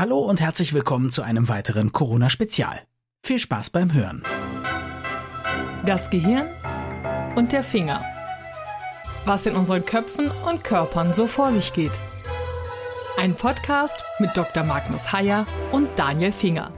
[0.00, 2.80] Hallo und herzlich willkommen zu einem weiteren Corona-Spezial.
[3.22, 4.22] Viel Spaß beim Hören.
[5.84, 6.46] Das Gehirn
[7.36, 8.02] und der Finger.
[9.26, 11.92] Was in unseren Köpfen und Körpern so vor sich geht.
[13.18, 14.64] Ein Podcast mit Dr.
[14.64, 16.72] Magnus Heyer und Daniel Finger.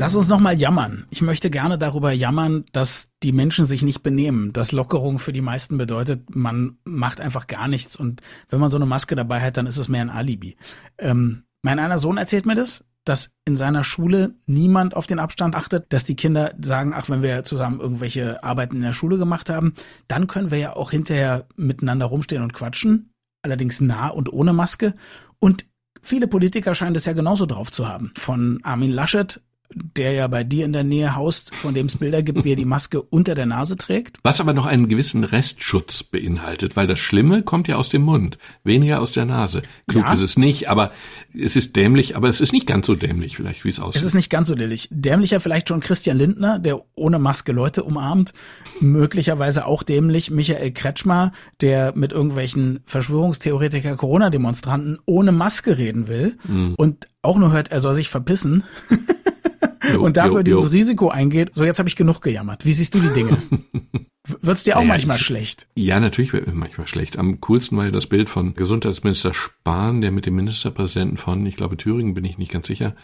[0.00, 1.04] Lass uns noch mal jammern.
[1.10, 4.54] Ich möchte gerne darüber jammern, dass die Menschen sich nicht benehmen.
[4.54, 7.96] Dass Lockerung für die meisten bedeutet, man macht einfach gar nichts.
[7.96, 10.56] Und wenn man so eine Maske dabei hat, dann ist es mehr ein Alibi.
[10.96, 15.54] Ähm, mein einer Sohn erzählt mir das, dass in seiner Schule niemand auf den Abstand
[15.54, 19.50] achtet, dass die Kinder sagen, ach, wenn wir zusammen irgendwelche Arbeiten in der Schule gemacht
[19.50, 19.74] haben,
[20.08, 23.12] dann können wir ja auch hinterher miteinander rumstehen und quatschen,
[23.42, 24.94] allerdings nah und ohne Maske.
[25.40, 25.66] Und
[26.00, 28.12] viele Politiker scheinen das ja genauso drauf zu haben.
[28.16, 29.42] Von Armin Laschet
[29.72, 32.56] der ja bei dir in der Nähe haust, von dem es Bilder gibt, wie er
[32.56, 34.18] die Maske unter der Nase trägt.
[34.22, 38.38] Was aber noch einen gewissen Restschutz beinhaltet, weil das Schlimme kommt ja aus dem Mund,
[38.64, 39.62] weniger aus der Nase.
[39.86, 40.12] Klug ja.
[40.12, 40.90] ist es nicht, aber
[41.38, 44.00] es ist dämlich, aber es ist nicht ganz so dämlich vielleicht, wie es aussieht.
[44.00, 44.88] Es ist nicht ganz so dämlich.
[44.90, 48.32] Dämlicher vielleicht schon Christian Lindner, der ohne Maske Leute umarmt.
[48.80, 56.74] Möglicherweise auch dämlich Michael Kretschmer, der mit irgendwelchen Verschwörungstheoretiker Corona-Demonstranten ohne Maske reden will mhm.
[56.76, 58.64] und auch nur hört, er soll sich verpissen.
[59.94, 60.70] jo, und dafür jo, dieses jo.
[60.70, 61.54] Risiko eingeht.
[61.54, 62.64] So, jetzt habe ich genug gejammert.
[62.64, 63.38] Wie siehst du die Dinge?
[64.42, 65.66] Wird's dir auch naja, manchmal ich, schlecht?
[65.74, 67.18] Ja, natürlich wird mir manchmal schlecht.
[67.18, 71.56] Am coolsten war ja das Bild von Gesundheitsminister Spahn, der mit dem Ministerpräsidenten von, ich
[71.56, 72.94] glaube Thüringen, bin ich nicht ganz sicher,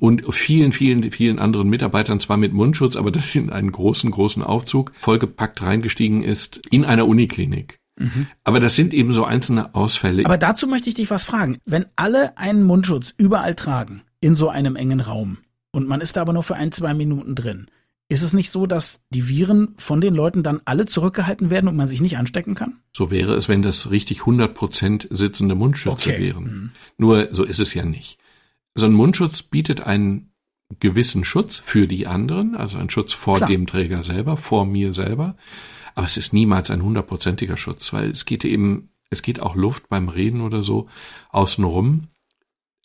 [0.00, 4.92] und vielen, vielen, vielen anderen Mitarbeitern, zwar mit Mundschutz, aber in einen großen, großen Aufzug
[5.00, 7.78] vollgepackt reingestiegen ist in einer Uniklinik.
[7.96, 8.26] Mhm.
[8.42, 10.24] Aber das sind eben so einzelne Ausfälle.
[10.24, 11.58] Aber dazu möchte ich dich was fragen.
[11.64, 15.38] Wenn alle einen Mundschutz überall tragen, in so einem engen Raum,
[15.74, 17.66] und man ist da aber nur für ein, zwei Minuten drin.
[18.08, 21.74] Ist es nicht so, dass die Viren von den Leuten dann alle zurückgehalten werden und
[21.74, 22.80] man sich nicht anstecken kann?
[22.92, 26.20] So wäre es, wenn das richtig 100% sitzende Mundschütze okay.
[26.20, 26.44] wären.
[26.44, 26.70] Mhm.
[26.96, 28.18] Nur so ist es ja nicht.
[28.76, 30.32] So ein Mundschutz bietet einen
[30.78, 33.48] gewissen Schutz für die anderen, also einen Schutz vor Klar.
[33.48, 35.34] dem Träger selber, vor mir selber.
[35.96, 39.88] Aber es ist niemals ein hundertprozentiger Schutz, weil es geht eben, es geht auch Luft
[39.88, 40.88] beim Reden oder so
[41.30, 42.08] außenrum.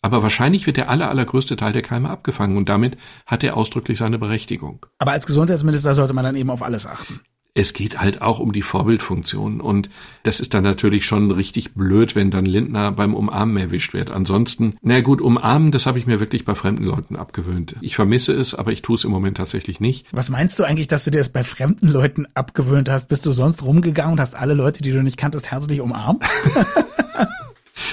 [0.02, 2.96] Aber wahrscheinlich wird der aller, allergrößte Teil der Keime abgefangen und damit
[3.26, 4.86] hat er ausdrücklich seine Berechtigung.
[4.98, 7.20] Aber als Gesundheitsminister sollte man dann eben auf alles achten.
[7.52, 9.90] Es geht halt auch um die Vorbildfunktion und
[10.22, 14.10] das ist dann natürlich schon richtig blöd, wenn dann Lindner beim Umarmen erwischt wird.
[14.10, 17.74] Ansonsten, na gut, umarmen, das habe ich mir wirklich bei fremden Leuten abgewöhnt.
[17.80, 20.06] Ich vermisse es, aber ich tue es im Moment tatsächlich nicht.
[20.12, 23.08] Was meinst du eigentlich, dass du dir das bei fremden Leuten abgewöhnt hast?
[23.08, 26.24] Bist du sonst rumgegangen und hast alle Leute, die du nicht kanntest, herzlich umarmt?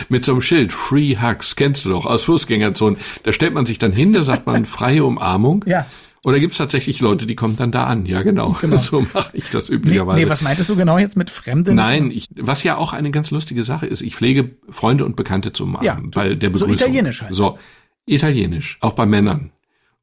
[0.09, 2.99] mit so einem Schild, Free Hugs, kennst du doch, aus Fußgängerzonen.
[3.23, 5.63] Da stellt man sich dann hin, da sagt man freie Umarmung.
[5.67, 5.85] Ja.
[6.23, 8.05] Oder gibt es tatsächlich Leute, die kommen dann da an?
[8.05, 8.57] Ja, genau.
[8.59, 8.77] genau.
[8.81, 10.17] So mache ich das üblicherweise.
[10.17, 11.75] Nee, nee, was meintest du genau jetzt mit Fremden?
[11.75, 15.53] Nein, ich, was ja auch eine ganz lustige Sache ist, ich pflege Freunde und Bekannte
[15.53, 15.85] zu umarmen.
[15.85, 16.77] Ja, weil der Begrüßung.
[16.77, 17.33] So italienisch halt.
[17.33, 17.57] So,
[18.05, 19.51] italienisch, auch bei Männern.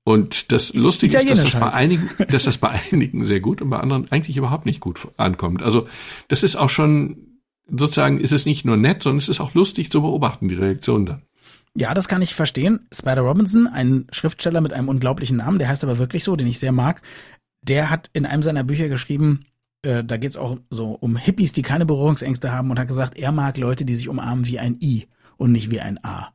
[0.04, 1.74] Und das Lustige ist, dass das, bei halt.
[1.74, 5.62] einigen, dass das bei einigen sehr gut und bei anderen eigentlich überhaupt nicht gut ankommt.
[5.62, 5.86] Also
[6.28, 7.33] das ist auch schon
[7.66, 11.06] sozusagen ist es nicht nur nett, sondern es ist auch lustig zu beobachten, die Reaktion
[11.06, 11.22] dann.
[11.76, 12.86] Ja, das kann ich verstehen.
[12.92, 16.60] Spider Robinson, ein Schriftsteller mit einem unglaublichen Namen, der heißt aber wirklich so, den ich
[16.60, 17.02] sehr mag,
[17.62, 19.46] der hat in einem seiner Bücher geschrieben,
[19.82, 23.32] äh, da geht's auch so um Hippies, die keine Berührungsängste haben und hat gesagt, er
[23.32, 26.32] mag Leute, die sich umarmen wie ein I und nicht wie ein A.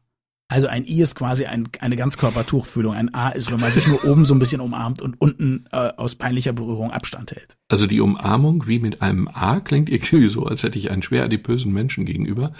[0.51, 2.95] Also ein I ist quasi ein, eine Ganzkörpertuchfühlung.
[2.95, 5.91] Ein A ist, wenn man sich nur oben so ein bisschen umarmt und unten äh,
[5.95, 7.55] aus peinlicher Berührung Abstand hält.
[7.67, 11.25] Also die Umarmung wie mit einem A klingt irgendwie so, als hätte ich einen schwer
[11.25, 12.51] adipösen Menschen gegenüber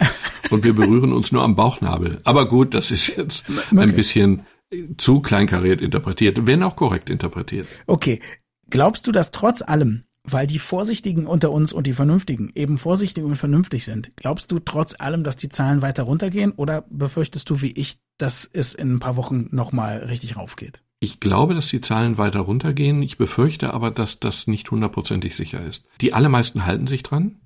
[0.50, 2.20] und wir berühren uns nur am Bauchnabel.
[2.22, 3.46] Aber gut, das ist jetzt
[3.76, 4.42] ein bisschen
[4.96, 7.66] zu kleinkariert interpretiert, wenn auch korrekt interpretiert.
[7.88, 8.20] Okay.
[8.70, 13.24] Glaubst du, dass trotz allem weil die Vorsichtigen unter uns und die Vernünftigen eben vorsichtig
[13.24, 14.12] und vernünftig sind.
[14.16, 18.48] Glaubst du trotz allem, dass die Zahlen weiter runtergehen oder befürchtest du wie ich, dass
[18.52, 20.82] es in ein paar Wochen nochmal richtig raufgeht?
[21.00, 23.02] Ich glaube, dass die Zahlen weiter runtergehen.
[23.02, 25.86] Ich befürchte aber, dass das nicht hundertprozentig sicher ist.
[26.02, 27.40] Die allermeisten halten sich dran.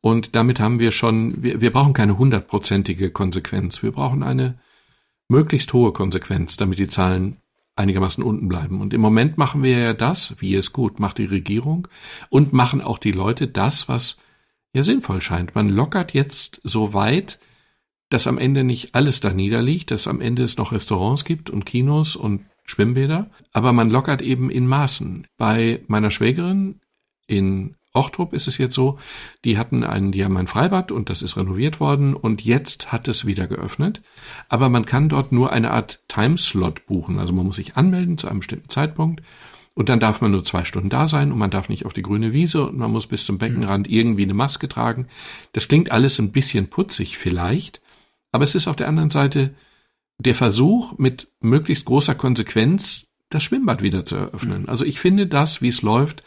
[0.00, 3.82] Und damit haben wir schon, wir, wir brauchen keine hundertprozentige Konsequenz.
[3.82, 4.58] Wir brauchen eine
[5.28, 7.38] möglichst hohe Konsequenz, damit die Zahlen
[7.76, 8.80] einigermaßen unten bleiben.
[8.80, 11.88] Und im Moment machen wir ja das, wie es gut macht die Regierung
[12.28, 14.18] und machen auch die Leute das, was
[14.72, 15.54] ja sinnvoll scheint.
[15.54, 17.38] Man lockert jetzt so weit,
[18.10, 21.66] dass am Ende nicht alles da niederliegt, dass am Ende es noch Restaurants gibt und
[21.66, 25.26] Kinos und Schwimmbäder, aber man lockert eben in Maßen.
[25.36, 26.80] Bei meiner Schwägerin
[27.26, 28.98] in Ochtrup ist es jetzt so,
[29.44, 33.06] die hatten einen, die haben ein Freibad und das ist renoviert worden und jetzt hat
[33.06, 34.02] es wieder geöffnet.
[34.48, 37.18] Aber man kann dort nur eine Art Timeslot buchen.
[37.20, 39.22] Also man muss sich anmelden zu einem bestimmten Zeitpunkt
[39.74, 42.02] und dann darf man nur zwei Stunden da sein und man darf nicht auf die
[42.02, 45.06] grüne Wiese und man muss bis zum Beckenrand irgendwie eine Maske tragen.
[45.52, 47.80] Das klingt alles ein bisschen putzig vielleicht,
[48.32, 49.54] aber es ist auf der anderen Seite
[50.18, 54.68] der Versuch, mit möglichst großer Konsequenz das Schwimmbad wieder zu eröffnen.
[54.68, 56.22] Also ich finde das, wie es läuft,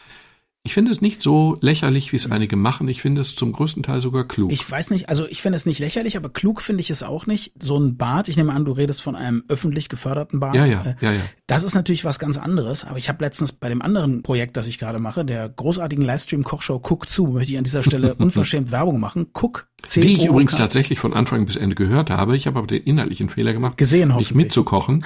[0.68, 2.90] ich finde es nicht so lächerlich, wie es einige machen.
[2.90, 4.52] Ich finde es zum größten Teil sogar klug.
[4.52, 7.25] Ich weiß nicht, also ich finde es nicht lächerlich, aber klug finde ich es auch
[7.25, 7.54] nicht.
[7.58, 10.56] So ein Bad, ich nehme an, du redest von einem öffentlich geförderten Bad.
[10.56, 11.22] Ja, ja, äh, ja, ja.
[11.48, 12.84] Das ist natürlich was ganz anderes.
[12.84, 16.81] Aber ich habe letztens bei dem anderen Projekt, das ich gerade mache, der großartigen Livestream-Kochshow
[16.86, 19.28] Cook zu, möchte ich an dieser Stelle unverschämt Werbung machen.
[19.34, 22.36] Cook, C Die ich übrigens tatsächlich von Anfang bis Ende gehört habe.
[22.36, 25.06] Ich habe aber den inhaltlichen Fehler gemacht, gesehen nicht mitzukochen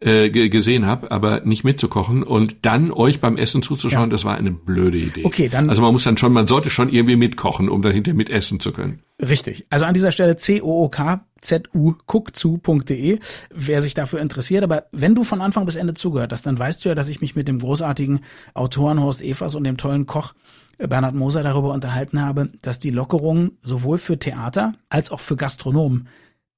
[0.00, 4.10] äh, gesehen habe, aber nicht mitzukochen und dann euch beim Essen zuzuschauen, ja.
[4.10, 5.24] das war eine blöde Idee.
[5.24, 5.70] Okay, dann.
[5.70, 8.72] Also man muss dann schon, man sollte schon irgendwie mitkochen, um dann hinterher mitessen zu
[8.72, 9.00] können.
[9.20, 9.66] Richtig.
[9.70, 13.18] Also an dieser Stelle C-O-O-K zu guckzu.de,
[13.54, 14.64] wer sich dafür interessiert.
[14.64, 17.20] Aber wenn du von Anfang bis Ende zugehört hast, dann weißt du ja, dass ich
[17.20, 18.20] mich mit dem großartigen
[18.54, 20.34] Autoren Horst Evers und dem tollen Koch
[20.78, 25.36] äh, Bernhard Moser darüber unterhalten habe, dass die Lockerung sowohl für Theater als auch für
[25.36, 26.08] Gastronomen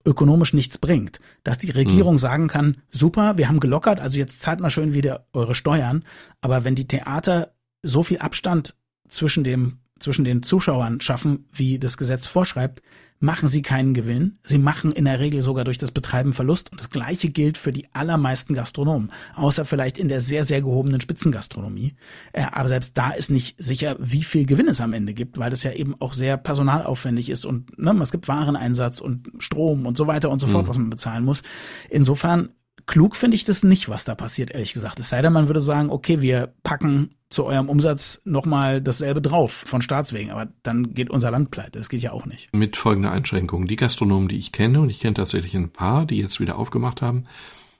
[0.06, 1.20] ökonomisch nichts bringt.
[1.44, 2.18] Dass die Regierung mhm.
[2.18, 6.04] sagen kann, super, wir haben gelockert, also jetzt zahlt mal schön wieder eure Steuern.
[6.40, 8.74] Aber wenn die Theater so viel Abstand
[9.08, 12.82] zwischen dem, zwischen den Zuschauern schaffen, wie das Gesetz vorschreibt,
[13.18, 14.38] machen sie keinen Gewinn.
[14.42, 16.70] Sie machen in der Regel sogar durch das Betreiben Verlust.
[16.70, 21.00] Und das Gleiche gilt für die allermeisten Gastronomen, außer vielleicht in der sehr, sehr gehobenen
[21.00, 21.94] Spitzengastronomie.
[22.32, 25.50] Äh, aber selbst da ist nicht sicher, wie viel Gewinn es am Ende gibt, weil
[25.50, 29.96] das ja eben auch sehr personalaufwendig ist und ne, es gibt Wareneinsatz und Strom und
[29.96, 30.68] so weiter und so fort, mhm.
[30.68, 31.42] was man bezahlen muss.
[31.88, 32.50] Insofern
[32.86, 35.00] klug finde ich das nicht, was da passiert, ehrlich gesagt.
[35.00, 39.52] Es sei denn, man würde sagen, okay, wir packen zu eurem Umsatz nochmal dasselbe drauf
[39.66, 41.78] von Staatswegen, aber dann geht unser Land pleite.
[41.78, 42.48] Das geht ja auch nicht.
[42.54, 43.66] Mit folgender Einschränkung.
[43.66, 47.02] Die Gastronomen, die ich kenne, und ich kenne tatsächlich ein paar, die jetzt wieder aufgemacht
[47.02, 47.24] haben,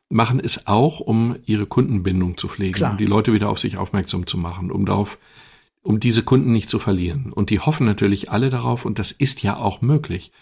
[0.09, 2.93] machen es auch, um ihre Kundenbindung zu pflegen, Klar.
[2.93, 5.19] um die Leute wieder auf sich aufmerksam zu machen, um darauf,
[5.83, 7.33] um diese Kunden nicht zu verlieren.
[7.33, 10.33] Und die hoffen natürlich alle darauf, und das ist ja auch möglich,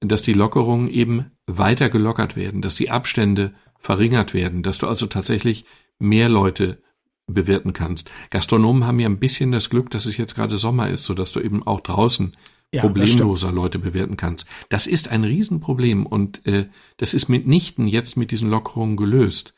[0.00, 5.06] dass die Lockerungen eben weiter gelockert werden, dass die Abstände verringert werden, dass du also
[5.06, 5.64] tatsächlich
[5.98, 6.82] mehr Leute
[7.26, 8.10] bewirten kannst.
[8.30, 11.32] Gastronomen haben ja ein bisschen das Glück, dass es jetzt gerade Sommer ist, so dass
[11.32, 12.36] du eben auch draußen
[12.74, 14.46] ja, problemloser Leute bewirten kannst.
[14.68, 19.54] Das ist ein Riesenproblem und äh, das ist mitnichten jetzt mit diesen Lockerungen gelöst.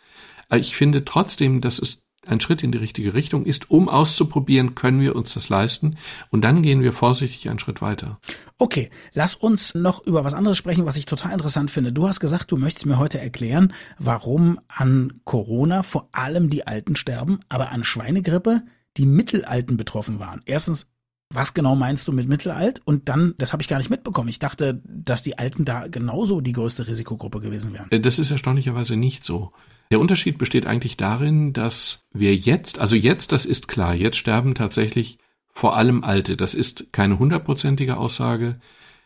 [0.53, 5.00] Ich finde trotzdem, dass es ein Schritt in die richtige Richtung ist, um auszuprobieren, können
[5.00, 5.97] wir uns das leisten.
[6.31, 8.19] Und dann gehen wir vorsichtig einen Schritt weiter.
[8.59, 11.93] Okay, lass uns noch über was anderes sprechen, was ich total interessant finde.
[11.93, 16.97] Du hast gesagt, du möchtest mir heute erklären, warum an Corona vor allem die Alten
[16.97, 18.62] sterben, aber an Schweinegrippe
[18.97, 20.41] die Mittelalten betroffen waren.
[20.44, 20.87] Erstens,
[21.31, 22.81] was genau meinst du mit Mittelalt?
[22.85, 24.29] Und dann, das habe ich gar nicht mitbekommen.
[24.29, 27.88] Ich dachte, dass die Alten da genauso die größte Risikogruppe gewesen wären.
[28.03, 29.53] Das ist erstaunlicherweise nicht so.
[29.94, 34.56] Der Unterschied besteht eigentlich darin, dass wir jetzt, also jetzt, das ist klar, jetzt sterben
[34.56, 35.19] tatsächlich
[35.52, 36.37] vor allem Alte.
[36.37, 38.58] Das ist keine hundertprozentige Aussage.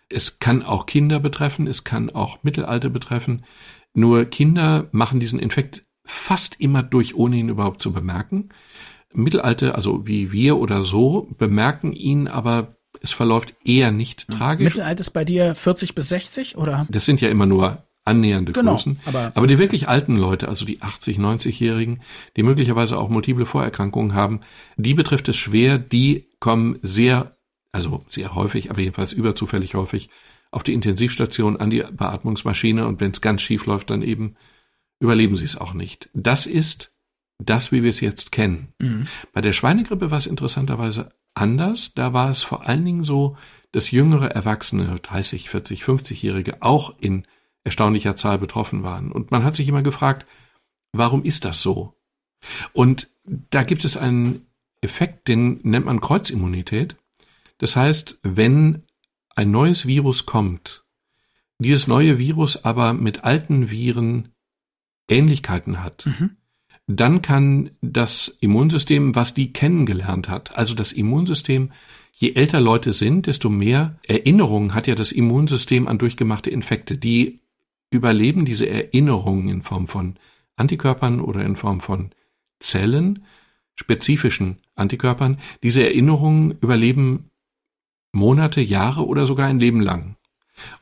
[0.08, 3.44] Es kann auch Kinder betreffen, es kann auch Mittelalte betreffen.
[3.92, 8.48] Nur Kinder machen diesen Infekt fast immer durch, ohne ihn überhaupt zu bemerken.
[9.12, 14.64] Mittelalte, also wie wir oder so, bemerken ihn, aber es verläuft eher nicht tragisch.
[14.64, 16.86] Mittelalter ist bei dir 40 bis 60 oder?
[16.88, 18.98] Das sind ja immer nur annähernde genau, Größen.
[19.04, 22.00] Aber, aber die wirklich alten Leute, also die 80, 90-Jährigen,
[22.36, 24.40] die möglicherweise auch multiple Vorerkrankungen haben,
[24.76, 27.36] die betrifft es schwer, die kommen sehr,
[27.70, 30.08] also sehr häufig, aber jedenfalls überzufällig häufig
[30.50, 34.36] auf die Intensivstation an die Beatmungsmaschine und wenn es ganz schief läuft, dann eben
[35.00, 36.08] überleben sie es auch nicht.
[36.14, 36.92] Das ist
[37.38, 38.72] das, wie wir es jetzt kennen.
[38.78, 39.06] Mhm.
[39.32, 41.92] Bei der Schweinegrippe war es interessanterweise anders.
[41.94, 43.36] Da war es vor allen Dingen so,
[43.70, 47.26] dass jüngere Erwachsene, 30, 40, 50-Jährige auch in
[47.68, 49.12] erstaunlicher Zahl betroffen waren.
[49.12, 50.26] Und man hat sich immer gefragt,
[50.92, 51.94] warum ist das so?
[52.72, 54.46] Und da gibt es einen
[54.80, 56.96] Effekt, den nennt man Kreuzimmunität.
[57.58, 58.84] Das heißt, wenn
[59.34, 60.84] ein neues Virus kommt,
[61.58, 64.30] dieses neue Virus aber mit alten Viren
[65.08, 66.36] Ähnlichkeiten hat, mhm.
[66.86, 71.72] dann kann das Immunsystem, was die kennengelernt hat, also das Immunsystem,
[72.12, 76.98] je älter Leute sind, desto mehr Erinnerungen hat ja das Immunsystem an durchgemachte Infekte.
[76.98, 77.40] Die
[77.90, 80.16] überleben diese Erinnerungen in Form von
[80.56, 82.10] Antikörpern oder in Form von
[82.60, 83.24] Zellen,
[83.74, 85.38] spezifischen Antikörpern.
[85.62, 87.30] Diese Erinnerungen überleben
[88.12, 90.16] Monate, Jahre oder sogar ein Leben lang.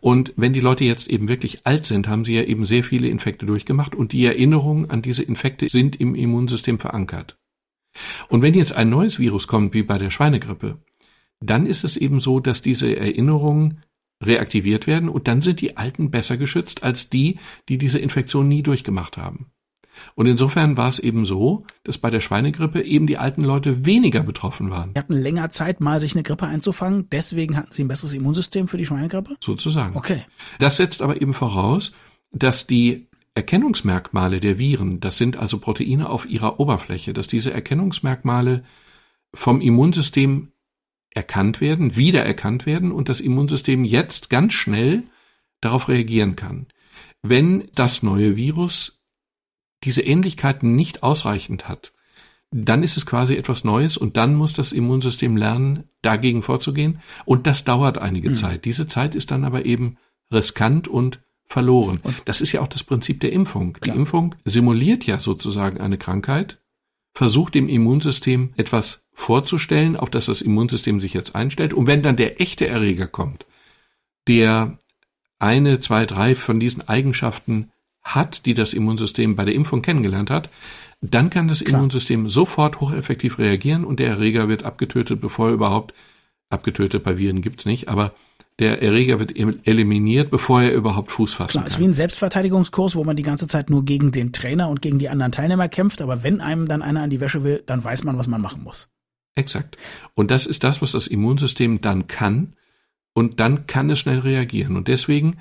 [0.00, 3.08] Und wenn die Leute jetzt eben wirklich alt sind, haben sie ja eben sehr viele
[3.08, 7.36] Infekte durchgemacht und die Erinnerungen an diese Infekte sind im Immunsystem verankert.
[8.28, 10.78] Und wenn jetzt ein neues Virus kommt, wie bei der Schweinegrippe,
[11.40, 13.82] dann ist es eben so, dass diese Erinnerungen
[14.22, 18.62] reaktiviert werden und dann sind die Alten besser geschützt als die, die diese Infektion nie
[18.62, 19.50] durchgemacht haben.
[20.14, 24.22] Und insofern war es eben so, dass bei der Schweinegrippe eben die alten Leute weniger
[24.22, 24.92] betroffen waren.
[24.94, 27.08] Die hatten länger Zeit, mal sich eine Grippe einzufangen.
[27.10, 29.36] Deswegen hatten sie ein besseres Immunsystem für die Schweinegrippe?
[29.40, 29.96] Sozusagen.
[29.96, 30.22] Okay.
[30.58, 31.92] Das setzt aber eben voraus,
[32.30, 38.64] dass die Erkennungsmerkmale der Viren, das sind also Proteine auf ihrer Oberfläche, dass diese Erkennungsmerkmale
[39.34, 40.48] vom Immunsystem
[41.16, 45.04] erkannt werden, wiedererkannt werden und das Immunsystem jetzt ganz schnell
[45.62, 46.66] darauf reagieren kann.
[47.22, 49.02] Wenn das neue Virus
[49.82, 51.94] diese Ähnlichkeiten nicht ausreichend hat,
[52.50, 57.46] dann ist es quasi etwas Neues und dann muss das Immunsystem lernen, dagegen vorzugehen und
[57.46, 58.34] das dauert einige mhm.
[58.34, 58.64] Zeit.
[58.66, 59.96] Diese Zeit ist dann aber eben
[60.30, 61.98] riskant und verloren.
[62.02, 63.72] Und das ist ja auch das Prinzip der Impfung.
[63.72, 63.94] Klar.
[63.94, 66.60] Die Impfung simuliert ja sozusagen eine Krankheit,
[67.16, 71.72] versucht dem Immunsystem etwas vorzustellen, auf das das Immunsystem sich jetzt einstellt.
[71.72, 73.46] Und wenn dann der echte Erreger kommt,
[74.28, 74.78] der
[75.38, 77.70] eine, zwei, drei von diesen Eigenschaften
[78.02, 80.50] hat, die das Immunsystem bei der Impfung kennengelernt hat,
[81.00, 81.78] dann kann das Klar.
[81.78, 85.94] Immunsystem sofort hocheffektiv reagieren und der Erreger wird abgetötet, bevor er überhaupt
[86.50, 88.12] abgetötet bei Viren gibt's nicht, aber
[88.58, 91.72] der Erreger wird eliminiert, bevor er überhaupt Fuß fassen Klar, kann.
[91.72, 94.98] ist wie ein Selbstverteidigungskurs, wo man die ganze Zeit nur gegen den Trainer und gegen
[94.98, 98.04] die anderen Teilnehmer kämpft, aber wenn einem dann einer an die Wäsche will, dann weiß
[98.04, 98.88] man, was man machen muss.
[99.34, 99.76] Exakt.
[100.14, 102.54] Und das ist das, was das Immunsystem dann kann.
[103.12, 104.76] Und dann kann es schnell reagieren.
[104.76, 105.36] Und deswegen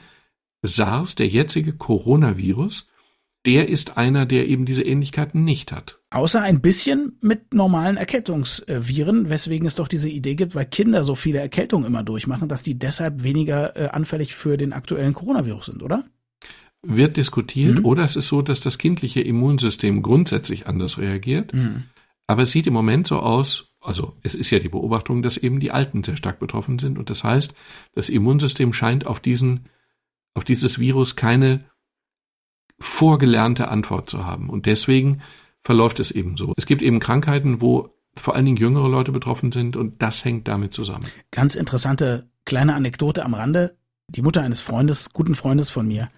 [0.61, 2.89] SARS, der jetzige Coronavirus,
[3.45, 5.99] der ist einer, der eben diese Ähnlichkeiten nicht hat.
[6.09, 11.15] Außer ein bisschen mit normalen Erkältungsviren, weswegen es doch diese Idee gibt, weil Kinder so
[11.15, 15.83] viele Erkältungen immer durchmachen, dass die deshalb weniger äh, anfällig für den aktuellen Coronavirus sind,
[15.83, 16.05] oder?
[16.81, 17.79] Wird diskutiert.
[17.79, 17.85] Mhm.
[17.85, 21.53] Oder es ist so, dass das kindliche Immunsystem grundsätzlich anders reagiert.
[21.53, 21.83] Mhm.
[22.27, 25.59] Aber es sieht im Moment so aus, also es ist ja die Beobachtung, dass eben
[25.59, 27.53] die Alten sehr stark betroffen sind und das heißt,
[27.93, 29.65] das Immunsystem scheint auf diesen,
[30.33, 31.65] auf dieses Virus keine
[32.79, 35.21] vorgelernte Antwort zu haben und deswegen
[35.63, 36.53] verläuft es eben so.
[36.57, 40.47] Es gibt eben Krankheiten, wo vor allen Dingen jüngere Leute betroffen sind und das hängt
[40.47, 41.05] damit zusammen.
[41.31, 43.75] Ganz interessante kleine Anekdote am Rande.
[44.07, 46.09] Die Mutter eines Freundes, guten Freundes von mir,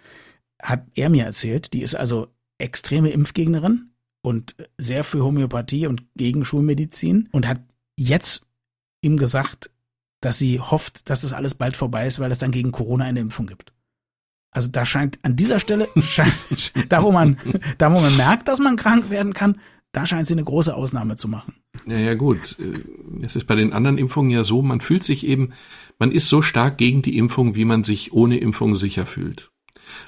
[0.62, 3.92] hat er mir erzählt, die ist also extreme Impfgegnerin,
[4.28, 7.62] und sehr für Homöopathie und gegen Schulmedizin und hat
[7.98, 8.46] jetzt
[9.02, 9.72] ihm gesagt,
[10.20, 13.22] dass sie hofft, dass das alles bald vorbei ist, weil es dann gegen Corona eine
[13.22, 13.72] Impfung gibt.
[14.51, 17.38] Also da scheint an dieser Stelle, scheint, da wo man,
[17.77, 19.60] da wo man merkt, dass man krank werden kann,
[19.92, 21.56] da scheint sie eine große Ausnahme zu machen.
[21.86, 22.56] Naja gut,
[23.22, 25.54] es ist bei den anderen Impfungen ja so, man fühlt sich eben,
[26.00, 29.51] man ist so stark gegen die Impfung, wie man sich ohne Impfung sicher fühlt.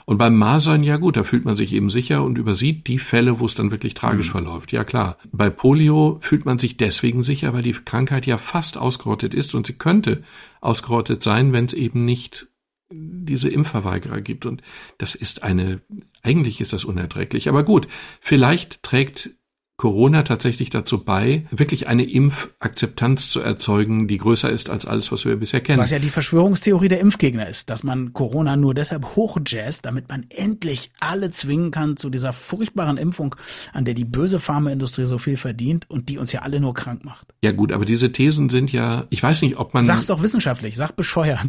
[0.06, 3.40] Und beim Masern, ja gut, da fühlt man sich eben sicher und übersieht die Fälle,
[3.40, 4.32] wo es dann wirklich tragisch mhm.
[4.32, 4.72] verläuft.
[4.72, 5.18] Ja klar.
[5.32, 9.68] Bei Polio fühlt man sich deswegen sicher, weil die Krankheit ja fast ausgerottet ist und
[9.68, 10.24] sie könnte
[10.62, 12.49] ausgerottet sein, wenn es eben nicht
[12.92, 14.46] diese Impfverweigerer gibt.
[14.46, 14.62] Und
[14.98, 15.82] das ist eine,
[16.24, 17.50] eigentlich ist das unerträglich.
[17.50, 17.88] Aber gut,
[18.20, 19.32] vielleicht trägt
[19.80, 25.24] Corona tatsächlich dazu bei, wirklich eine Impfakzeptanz zu erzeugen, die größer ist als alles, was
[25.24, 25.80] wir bisher kennen.
[25.80, 30.26] Was ja die Verschwörungstheorie der Impfgegner ist, dass man Corona nur deshalb hochjazzt, damit man
[30.28, 33.38] endlich alle zwingen kann zu dieser furchtbaren Impfung,
[33.72, 37.06] an der die böse Pharmaindustrie so viel verdient und die uns ja alle nur krank
[37.06, 37.34] macht.
[37.42, 39.84] Ja gut, aber diese Thesen sind ja, ich weiß nicht, ob man...
[39.84, 41.48] Sag's doch wissenschaftlich, sag bescheuert.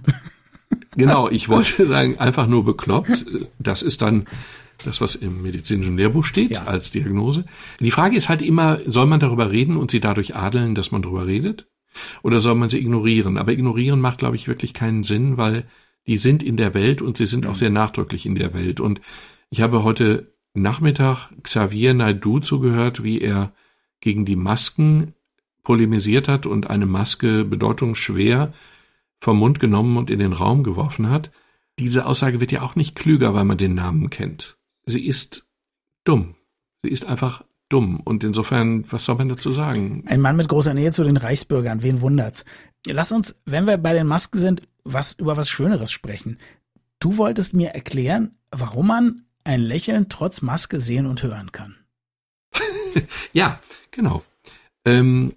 [0.97, 3.27] Genau, ich wollte sagen, einfach nur bekloppt.
[3.59, 4.27] Das ist dann
[4.85, 6.65] das, was im medizinischen Lehrbuch steht ja.
[6.65, 7.45] als Diagnose.
[7.81, 11.03] Die Frage ist halt immer, soll man darüber reden und sie dadurch adeln, dass man
[11.03, 11.67] darüber redet?
[12.23, 13.37] Oder soll man sie ignorieren?
[13.37, 15.65] Aber ignorieren macht, glaube ich, wirklich keinen Sinn, weil
[16.07, 17.59] die sind in der Welt und sie sind auch mhm.
[17.59, 18.81] sehr nachdrücklich in der Welt.
[18.81, 19.01] Und
[19.51, 23.53] ich habe heute Nachmittag Xavier Naidu zugehört, wie er
[24.01, 25.15] gegen die Masken
[25.63, 28.53] polemisiert hat und eine Maske bedeutungsschwer
[29.21, 31.31] vom Mund genommen und in den Raum geworfen hat.
[31.79, 34.57] Diese Aussage wird ja auch nicht klüger, weil man den Namen kennt
[34.91, 35.47] sie ist
[36.05, 36.35] dumm.
[36.83, 38.01] Sie ist einfach dumm.
[38.01, 40.05] Und insofern, was soll man dazu sagen?
[40.07, 42.45] Ein Mann mit großer Nähe zu den Reichsbürgern, wen wundert's?
[42.87, 46.39] Lass uns, wenn wir bei den Masken sind, was über was Schöneres sprechen.
[46.99, 51.77] Du wolltest mir erklären, warum man ein Lächeln trotz Maske sehen und hören kann.
[53.33, 53.61] ja,
[53.91, 54.25] genau.
[54.85, 55.35] Ähm,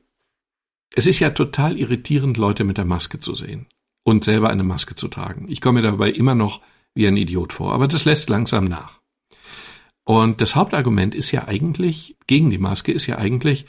[0.95, 3.67] es ist ja total irritierend, Leute mit der Maske zu sehen
[4.03, 5.47] und selber eine Maske zu tragen.
[5.49, 6.61] Ich komme mir dabei immer noch
[6.93, 8.99] wie ein Idiot vor, aber das lässt langsam nach.
[10.05, 13.65] Und das Hauptargument ist ja eigentlich, gegen die Maske ist ja eigentlich,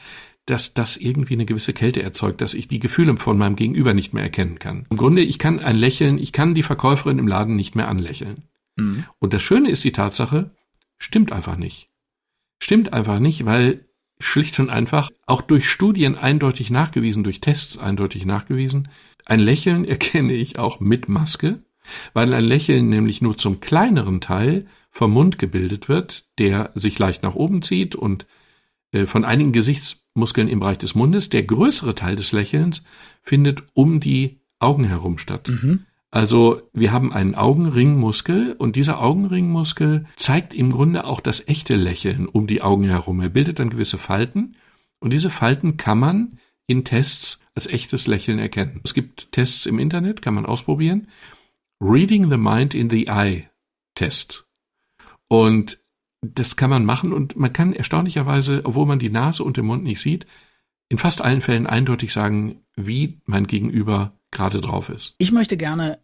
[0.46, 4.12] dass das irgendwie eine gewisse Kälte erzeugt, dass ich die Gefühle von meinem Gegenüber nicht
[4.12, 4.86] mehr erkennen kann.
[4.90, 8.42] Im Grunde, ich kann ein Lächeln, ich kann die Verkäuferin im Laden nicht mehr anlächeln.
[8.76, 9.04] Mhm.
[9.20, 10.50] Und das Schöne ist die Tatsache,
[10.98, 11.88] stimmt einfach nicht.
[12.58, 13.86] Stimmt einfach nicht, weil
[14.24, 18.88] schlicht und einfach auch durch Studien eindeutig nachgewiesen, durch Tests eindeutig nachgewiesen,
[19.24, 21.62] ein Lächeln erkenne ich auch mit Maske,
[22.12, 27.22] weil ein Lächeln nämlich nur zum kleineren Teil vom Mund gebildet wird, der sich leicht
[27.22, 28.26] nach oben zieht und
[28.92, 31.28] äh, von einigen Gesichtsmuskeln im Bereich des Mundes.
[31.28, 32.84] Der größere Teil des Lächelns
[33.22, 35.48] findet um die Augen herum statt.
[35.48, 35.84] Mhm.
[36.14, 42.28] Also wir haben einen Augenringmuskel und dieser Augenringmuskel zeigt im Grunde auch das echte Lächeln
[42.28, 43.20] um die Augen herum.
[43.20, 44.54] Er bildet dann gewisse Falten
[45.00, 48.80] und diese Falten kann man in Tests als echtes Lächeln erkennen.
[48.84, 51.08] Es gibt Tests im Internet, kann man ausprobieren.
[51.80, 53.48] Reading the Mind in the Eye
[53.96, 54.46] Test.
[55.26, 55.80] Und
[56.22, 59.82] das kann man machen und man kann erstaunlicherweise, obwohl man die Nase und den Mund
[59.82, 60.26] nicht sieht,
[60.88, 65.14] in fast allen Fällen eindeutig sagen, wie mein Gegenüber gerade drauf ist.
[65.18, 66.03] Ich möchte gerne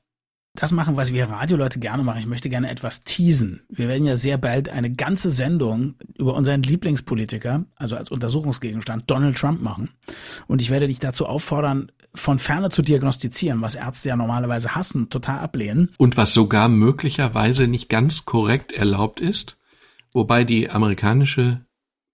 [0.54, 2.18] das machen, was wir Radioleute gerne machen.
[2.18, 3.62] Ich möchte gerne etwas teasen.
[3.68, 9.36] Wir werden ja sehr bald eine ganze Sendung über unseren Lieblingspolitiker, also als Untersuchungsgegenstand Donald
[9.36, 9.90] Trump machen.
[10.48, 15.10] Und ich werde dich dazu auffordern, von ferne zu diagnostizieren, was Ärzte ja normalerweise hassen,
[15.10, 15.90] total ablehnen.
[15.98, 19.56] Und was sogar möglicherweise nicht ganz korrekt erlaubt ist,
[20.12, 21.64] wobei die amerikanische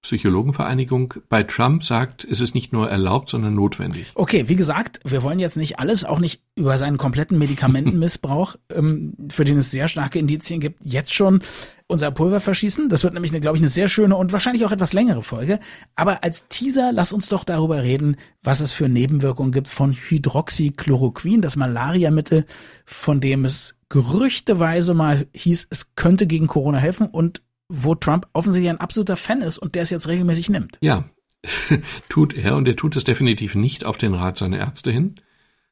[0.02, 4.06] Psychologenvereinigung bei Trump sagt, es ist nicht nur erlaubt, sondern notwendig.
[4.14, 9.14] Okay, wie gesagt, wir wollen jetzt nicht alles, auch nicht über seinen kompletten Medikamentenmissbrauch, ähm,
[9.30, 11.42] für den es sehr starke Indizien gibt, jetzt schon
[11.88, 12.88] unser Pulver verschießen.
[12.88, 15.58] Das wird nämlich, eine, glaube ich, eine sehr schöne und wahrscheinlich auch etwas längere Folge.
[15.96, 21.40] Aber als Teaser, lass uns doch darüber reden, was es für Nebenwirkungen gibt von Hydroxychloroquin,
[21.40, 22.46] das Malariamittel,
[22.84, 28.70] von dem es gerüchteweise mal hieß, es könnte gegen Corona helfen und wo Trump offensichtlich
[28.70, 30.78] ein absoluter Fan ist und der es jetzt regelmäßig nimmt.
[30.80, 31.04] Ja,
[32.08, 35.16] tut er und er tut es definitiv nicht auf den Rat seiner Ärzte hin.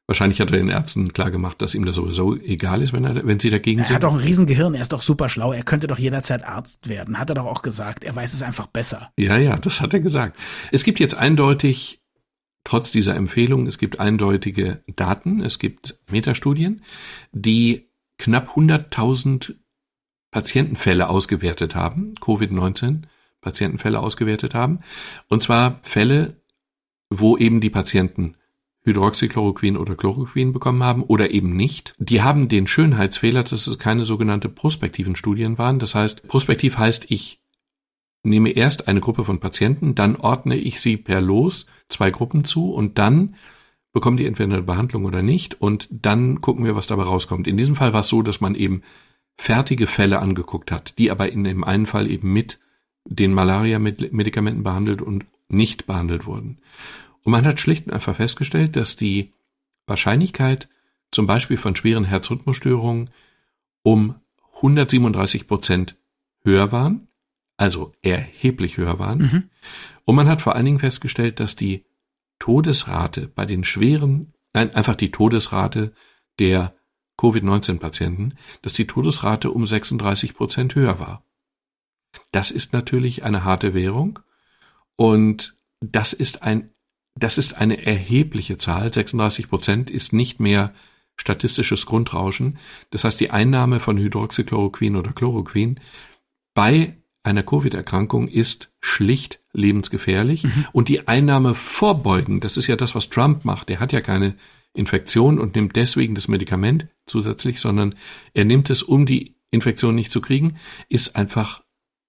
[0.06, 3.26] Wahrscheinlich hat er den Ärzten klar gemacht, dass ihm das sowieso egal ist, wenn, er,
[3.26, 3.90] wenn sie dagegen sind.
[3.90, 6.88] Er hat doch ein Riesengehirn, er ist doch super schlau, er könnte doch jederzeit Arzt
[6.88, 8.04] werden, hat er doch auch gesagt.
[8.04, 9.10] Er weiß es einfach besser.
[9.18, 10.38] Ja, ja, das hat er gesagt.
[10.72, 12.02] Es gibt jetzt eindeutig,
[12.64, 16.82] trotz dieser Empfehlung, es gibt eindeutige Daten, es gibt Metastudien,
[17.32, 19.54] die knapp 100.000
[20.34, 23.02] Patientenfälle ausgewertet haben, Covid-19
[23.40, 24.80] Patientenfälle ausgewertet haben,
[25.28, 26.40] und zwar Fälle,
[27.08, 28.36] wo eben die Patienten
[28.82, 31.94] Hydroxychloroquin oder Chloroquin bekommen haben oder eben nicht.
[31.98, 35.78] Die haben den Schönheitsfehler, dass es keine sogenannte prospektiven Studien waren.
[35.78, 37.40] Das heißt, prospektiv heißt, ich
[38.24, 42.75] nehme erst eine Gruppe von Patienten, dann ordne ich sie per Los zwei Gruppen zu
[42.75, 43.36] und dann
[43.92, 47.47] bekommen die entweder eine Behandlung oder nicht und dann gucken wir, was dabei rauskommt.
[47.47, 48.82] In diesem Fall war es so, dass man eben
[49.36, 52.58] fertige Fälle angeguckt hat, die aber in dem einen Fall eben mit
[53.04, 56.58] den Malaria-Medikamenten behandelt und nicht behandelt wurden.
[57.23, 59.32] Und man hat schlicht und einfach festgestellt, dass die
[59.86, 60.68] Wahrscheinlichkeit
[61.10, 63.10] zum Beispiel von schweren Herzrhythmusstörungen
[63.82, 64.16] um
[64.56, 65.97] 137 Prozent
[66.42, 67.08] höher waren,
[67.56, 69.18] also erheblich höher waren.
[69.18, 69.50] Mhm.
[70.04, 71.84] Und man hat vor allen Dingen festgestellt, dass die
[72.38, 75.92] Todesrate bei den schweren, nein, einfach die Todesrate
[76.38, 76.75] der
[77.16, 81.24] Covid-19-Patienten, dass die Todesrate um 36 Prozent höher war.
[82.32, 84.20] Das ist natürlich eine harte Währung
[84.96, 86.70] und das ist ein,
[87.14, 88.92] das ist eine erhebliche Zahl.
[88.92, 90.74] 36 Prozent ist nicht mehr
[91.16, 92.58] statistisches Grundrauschen.
[92.90, 95.80] Das heißt, die Einnahme von Hydroxychloroquin oder Chloroquin
[96.54, 100.66] bei einer Covid-Erkrankung ist schlicht lebensgefährlich mhm.
[100.72, 103.68] und die Einnahme vorbeugen, das ist ja das, was Trump macht.
[103.68, 104.34] Der hat ja keine
[104.74, 107.95] Infektion und nimmt deswegen das Medikament zusätzlich, sondern
[108.32, 110.56] er nimmt es, um die Infektion nicht zu kriegen,
[110.88, 111.62] ist einfach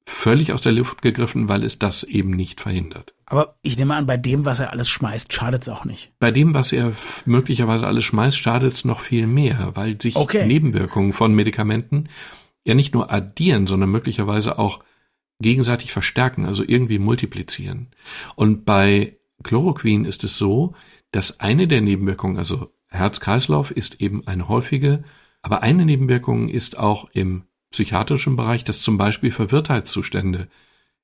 [0.08, 3.14] völlig aus der Luft gegriffen, weil es das eben nicht verhindert.
[3.26, 6.12] Aber ich nehme an, bei dem, was er alles schmeißt, schadet es auch nicht.
[6.20, 6.94] Bei dem, was er
[7.26, 10.46] möglicherweise alles schmeißt, schadet es noch viel mehr, weil sich okay.
[10.46, 12.10] Nebenwirkungen von Medikamenten
[12.64, 14.84] ja nicht nur addieren, sondern möglicherweise auch
[15.40, 17.90] gegenseitig verstärken, also irgendwie multiplizieren.
[18.36, 20.76] Und bei Chloroquin ist es so,
[21.12, 25.04] dass eine der Nebenwirkungen, also Herz-Kreislauf ist eben eine häufige,
[25.42, 30.48] aber eine Nebenwirkung ist auch im psychiatrischen Bereich, dass zum Beispiel Verwirrtheitszustände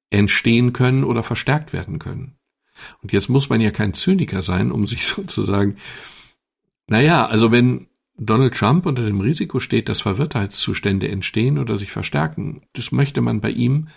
[0.09, 2.35] entstehen können oder verstärkt werden können.
[3.01, 5.77] Und jetzt muss man ja kein Zyniker sein, um sich sozusagen,
[6.87, 12.61] naja, also wenn Donald Trump unter dem Risiko steht, dass Verwirrtheitszustände entstehen oder sich verstärken,
[12.73, 13.87] das möchte man bei ihm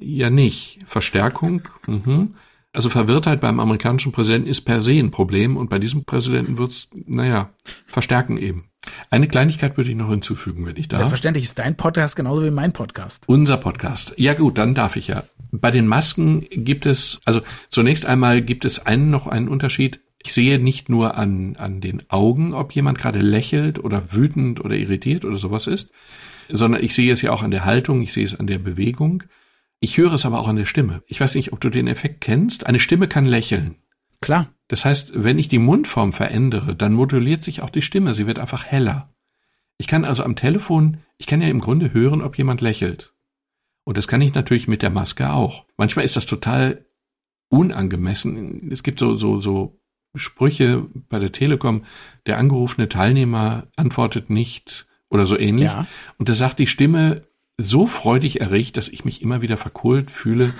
[0.00, 0.80] ja nicht.
[0.86, 2.34] Verstärkung, mhm.
[2.78, 6.86] Also Verwirrtheit beim amerikanischen Präsidenten ist per se ein Problem und bei diesem Präsidenten wird's,
[6.94, 7.50] naja,
[7.88, 8.68] verstärken eben.
[9.10, 10.98] Eine Kleinigkeit würde ich noch hinzufügen, wenn ich darf.
[10.98, 13.24] Selbstverständlich ist dein Podcast genauso wie mein Podcast.
[13.26, 14.14] Unser Podcast.
[14.16, 15.24] Ja gut, dann darf ich ja.
[15.50, 19.98] Bei den Masken gibt es, also zunächst einmal gibt es einen noch einen Unterschied.
[20.22, 24.76] Ich sehe nicht nur an, an den Augen, ob jemand gerade lächelt oder wütend oder
[24.76, 25.90] irritiert oder sowas ist,
[26.48, 29.24] sondern ich sehe es ja auch an der Haltung, ich sehe es an der Bewegung.
[29.80, 31.02] Ich höre es aber auch an der Stimme.
[31.06, 32.66] Ich weiß nicht, ob du den Effekt kennst.
[32.66, 33.76] Eine Stimme kann lächeln.
[34.20, 34.48] Klar.
[34.66, 38.14] Das heißt, wenn ich die Mundform verändere, dann moduliert sich auch die Stimme.
[38.14, 39.14] Sie wird einfach heller.
[39.78, 43.14] Ich kann also am Telefon, ich kann ja im Grunde hören, ob jemand lächelt.
[43.84, 45.64] Und das kann ich natürlich mit der Maske auch.
[45.76, 46.84] Manchmal ist das total
[47.48, 48.70] unangemessen.
[48.70, 49.80] Es gibt so, so, so
[50.14, 51.84] Sprüche bei der Telekom,
[52.26, 55.66] der angerufene Teilnehmer antwortet nicht oder so ähnlich.
[55.66, 55.86] Ja.
[56.18, 57.22] Und da sagt die Stimme
[57.58, 60.54] so freudig erregt, dass ich mich immer wieder verkohlt fühle.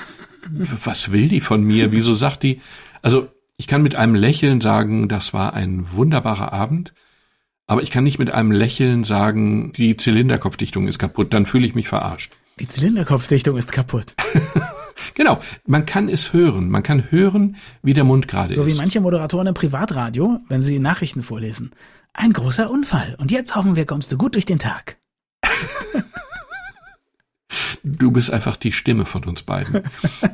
[0.85, 1.93] Was will die von mir?
[1.93, 2.61] Wieso sagt die?
[3.03, 6.93] Also ich kann mit einem Lächeln sagen, das war ein wunderbarer Abend.
[7.67, 11.35] Aber ich kann nicht mit einem Lächeln sagen, die Zylinderkopfdichtung ist kaputt.
[11.35, 12.33] Dann fühle ich mich verarscht.
[12.59, 14.15] Die Zylinderkopfdichtung ist kaputt.
[15.15, 15.39] genau.
[15.67, 16.71] Man kann es hören.
[16.71, 18.69] Man kann hören, wie der Mund gerade so ist.
[18.69, 21.73] So wie manche Moderatoren im Privatradio, wenn sie Nachrichten vorlesen.
[22.15, 23.17] Ein großer Unfall.
[23.19, 24.97] Und jetzt hoffen wir, kommst du gut durch den Tag.
[27.97, 29.83] Du bist einfach die Stimme von uns beiden.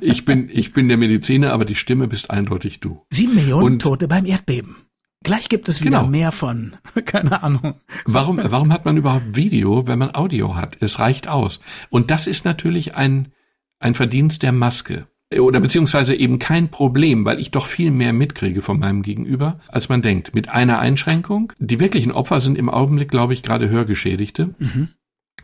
[0.01, 3.03] Ich bin, ich bin der Mediziner, aber die Stimme bist eindeutig du.
[3.11, 4.77] Sieben Millionen Und Tote beim Erdbeben.
[5.23, 6.11] Gleich gibt es wieder genau.
[6.11, 6.77] mehr von.
[7.07, 7.77] Keine Ahnung.
[8.05, 10.77] Warum, warum hat man überhaupt Video, wenn man Audio hat?
[10.81, 11.61] Es reicht aus.
[11.90, 13.33] Und das ist natürlich ein,
[13.79, 15.07] ein Verdienst der Maske.
[15.35, 19.88] Oder beziehungsweise eben kein Problem, weil ich doch viel mehr mitkriege von meinem Gegenüber, als
[19.88, 20.35] man denkt.
[20.35, 21.53] Mit einer Einschränkung.
[21.59, 24.55] Die wirklichen Opfer sind im Augenblick, glaube ich, gerade Hörgeschädigte.
[24.59, 24.90] Mhm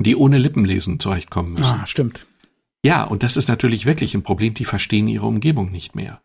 [0.01, 1.81] die ohne Lippenlesen zurechtkommen müssen.
[1.81, 2.27] Ah, stimmt.
[2.83, 6.23] Ja, und das ist natürlich wirklich ein Problem, die verstehen ihre Umgebung nicht mehr.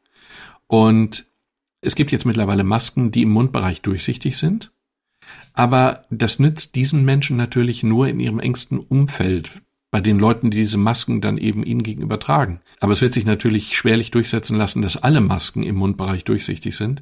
[0.68, 1.26] Und
[1.82, 4.72] es gibt jetzt mittlerweile Masken, die im Mundbereich durchsichtig sind,
[5.54, 9.62] aber das nützt diesen Menschen natürlich nur in ihrem engsten Umfeld,
[9.96, 12.60] bei den Leuten, die diese Masken dann eben ihnen gegenüber tragen.
[12.82, 17.02] Aber es wird sich natürlich schwerlich durchsetzen lassen, dass alle Masken im Mundbereich durchsichtig sind.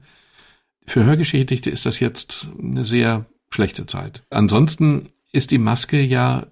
[0.86, 4.21] Für Hörgeschädigte ist das jetzt eine sehr schlechte Zeit.
[4.29, 6.45] Ansonsten ist die Maske ja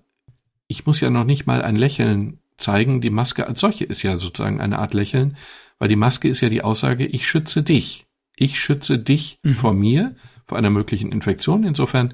[0.71, 3.01] ich muss ja noch nicht mal ein Lächeln zeigen.
[3.01, 5.35] Die Maske als solche ist ja sozusagen eine Art Lächeln,
[5.79, 8.05] weil die Maske ist ja die Aussage, ich schütze dich.
[8.37, 9.55] Ich schütze dich mhm.
[9.55, 11.65] vor mir, vor einer möglichen Infektion.
[11.65, 12.13] Insofern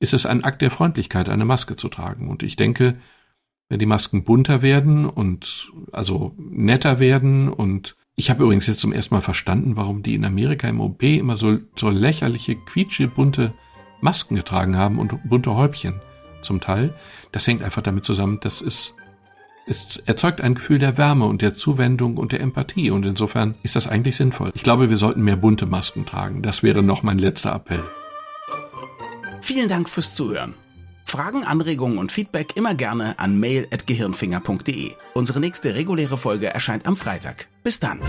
[0.00, 2.28] ist es ein Akt der Freundlichkeit, eine Maske zu tragen.
[2.28, 2.98] Und ich denke,
[3.70, 8.92] wenn die Masken bunter werden und also netter werden und ich habe übrigens jetzt zum
[8.92, 13.54] ersten Mal verstanden, warum die in Amerika im OP immer so, so lächerliche, quietsche, bunte
[14.02, 16.02] Masken getragen haben und bunte Häubchen
[16.44, 16.94] zum Teil.
[17.32, 18.94] Das hängt einfach damit zusammen, dass es
[19.66, 23.76] es erzeugt ein Gefühl der Wärme und der Zuwendung und der Empathie und insofern ist
[23.76, 24.52] das eigentlich sinnvoll.
[24.54, 26.42] Ich glaube, wir sollten mehr bunte Masken tragen.
[26.42, 27.82] Das wäre noch mein letzter Appell.
[29.40, 30.54] Vielen Dank fürs Zuhören.
[31.04, 34.92] Fragen, Anregungen und Feedback immer gerne an mail@gehirnfinger.de.
[35.14, 37.46] Unsere nächste reguläre Folge erscheint am Freitag.
[37.62, 38.00] Bis dann.